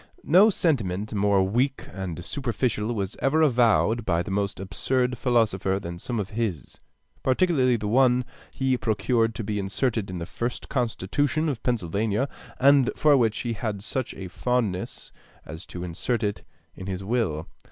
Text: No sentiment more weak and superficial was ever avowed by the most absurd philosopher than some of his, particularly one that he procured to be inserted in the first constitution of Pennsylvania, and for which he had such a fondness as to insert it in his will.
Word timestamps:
No 0.25 0.49
sentiment 0.49 1.13
more 1.13 1.43
weak 1.43 1.87
and 1.93 2.25
superficial 2.25 2.91
was 2.95 3.15
ever 3.21 3.43
avowed 3.43 4.03
by 4.03 4.23
the 4.23 4.31
most 4.31 4.59
absurd 4.59 5.15
philosopher 5.15 5.79
than 5.79 5.99
some 5.99 6.19
of 6.19 6.31
his, 6.31 6.79
particularly 7.21 7.77
one 7.77 8.21
that 8.21 8.25
he 8.51 8.77
procured 8.77 9.35
to 9.35 9.43
be 9.43 9.59
inserted 9.59 10.09
in 10.09 10.17
the 10.17 10.25
first 10.25 10.69
constitution 10.69 11.47
of 11.47 11.61
Pennsylvania, 11.61 12.27
and 12.59 12.89
for 12.95 13.15
which 13.15 13.37
he 13.41 13.53
had 13.53 13.83
such 13.83 14.15
a 14.15 14.27
fondness 14.27 15.11
as 15.45 15.67
to 15.67 15.83
insert 15.83 16.23
it 16.23 16.41
in 16.73 16.87
his 16.87 17.03
will. 17.03 17.45